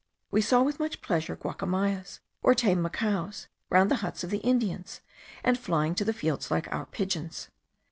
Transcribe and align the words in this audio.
We 0.31 0.41
saw 0.41 0.63
with 0.63 0.79
much 0.79 1.01
pleasure 1.03 1.35
guacamayas, 1.35 2.21
or 2.41 2.55
tame 2.55 2.81
macaws, 2.81 3.45
round 3.69 3.91
the 3.91 3.97
huts 3.97 4.23
of 4.23 4.31
the 4.31 4.39
Indians, 4.39 5.01
and 5.43 5.59
flying 5.59 5.93
to 5.93 6.03
the 6.03 6.11
fields 6.11 6.49
like 6.49 6.67
our 6.73 6.87
pigeons. 6.87 7.49